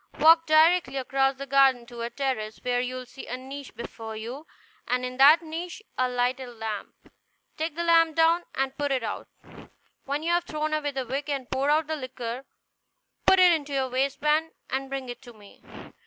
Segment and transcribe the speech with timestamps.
[0.19, 4.15] Walk directly across the garden to a terrace, where you will see a niche before
[4.15, 4.47] you,
[4.87, 7.11] and in that niche a lighted lamp.
[7.55, 9.27] Take the lamp down, and put it out.
[10.05, 12.45] When you have thrown away the wick and poured out the liquor,
[13.27, 15.61] put it in your waistband and bring it to me.